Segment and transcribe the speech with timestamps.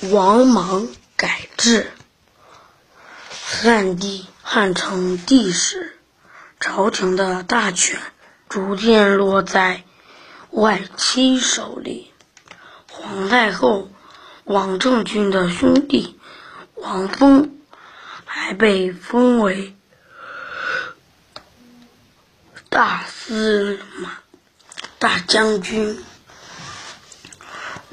[0.00, 1.90] 王莽改制。
[3.30, 5.98] 汉帝汉成帝时，
[6.60, 7.98] 朝廷的大权
[8.48, 9.82] 逐渐落在
[10.50, 12.12] 外戚手里。
[12.88, 13.90] 皇太后
[14.44, 16.18] 王政君的兄弟
[16.74, 17.58] 王峰
[18.24, 19.74] 还被封为
[22.68, 24.18] 大司马
[24.98, 25.98] 大将军。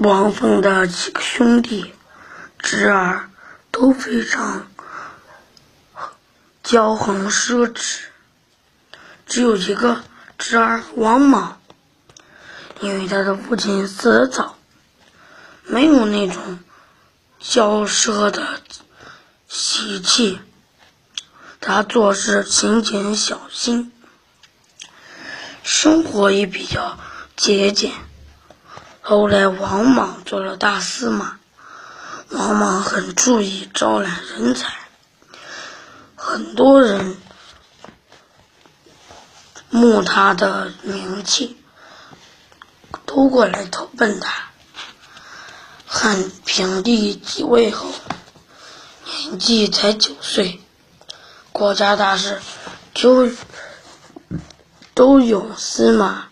[0.06, 1.94] 王峰的几个兄弟。
[2.60, 3.30] 侄儿
[3.70, 4.68] 都非常
[6.64, 8.00] 骄横奢侈，
[9.28, 10.04] 只有一个
[10.40, 11.62] 侄儿王莽，
[12.80, 14.58] 因为他的父亲死得早，
[15.64, 16.60] 没有那种
[17.40, 18.62] 骄奢的
[19.48, 20.40] 习气，
[21.62, 23.92] 他做事勤俭小心，
[25.62, 26.98] 生活也比较
[27.36, 27.92] 节俭。
[29.08, 31.38] 后来王莽做了大司马。
[32.32, 34.74] 王莽很注意招揽人才，
[36.16, 37.16] 很多人
[39.70, 41.56] 慕他的名气，
[43.06, 44.46] 都过来投奔他。
[45.86, 47.94] 汉平帝即位后，
[49.06, 50.60] 年纪才九岁，
[51.52, 52.42] 国家大事
[52.96, 53.30] 就
[54.96, 56.26] 都由司马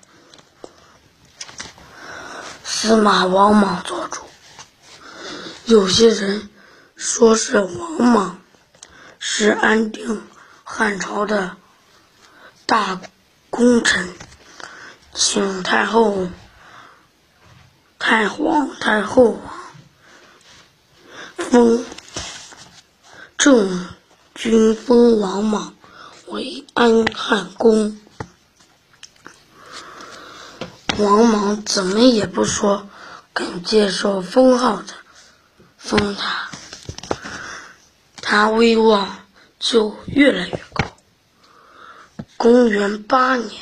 [2.76, 4.24] 司马王莽做主。
[5.66, 6.50] 有些人
[6.96, 8.42] 说是王莽
[9.20, 10.24] 是安定
[10.64, 11.56] 汉朝的
[12.66, 13.00] 大
[13.52, 14.10] 功臣，
[15.14, 16.28] 请太后、
[18.00, 19.40] 太皇太后
[21.38, 21.86] 封
[23.38, 23.88] 正
[24.34, 25.76] 军封王莽
[26.26, 28.03] 为安汉公。
[31.04, 32.88] 王莽怎么也不说
[33.34, 34.94] 肯接受封号的。
[35.78, 36.50] 封他，
[38.22, 39.18] 他威望
[39.60, 40.88] 就越来越高。
[42.38, 43.62] 公元八年，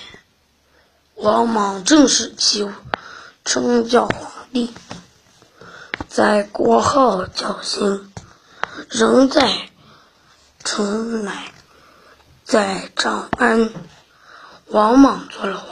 [1.15, 2.69] 王莽正式起
[3.43, 4.71] 称叫皇帝，
[6.07, 8.13] 在国号叫兴，
[8.87, 9.71] 仍在
[10.63, 11.51] 城乃
[12.45, 13.71] 在长安。
[14.67, 15.70] 王莽做了皇帝，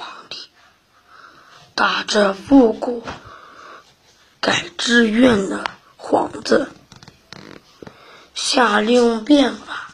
[1.79, 3.03] 打着复古
[4.41, 5.63] 改制院的。
[5.97, 6.69] 幌子
[8.35, 9.93] 下令变法，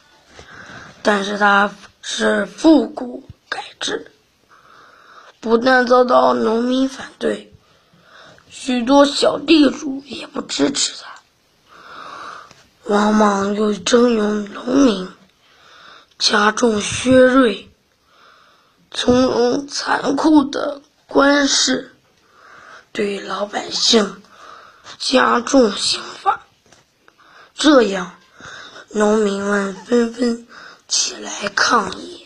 [1.02, 1.70] 但是他
[2.02, 4.10] 是复古改制，
[5.38, 7.52] 不但遭到农民反对，
[8.50, 12.92] 许多小地主也不支持他。
[12.92, 15.08] 王莽又征用农民，
[16.18, 17.70] 加重薛锐，
[18.90, 21.94] 从容残酷的官事，
[22.92, 24.22] 对老百姓。
[24.98, 26.46] 加重刑罚，
[27.54, 28.12] 这样
[28.90, 30.46] 农民们纷纷
[30.88, 32.25] 起来抗议。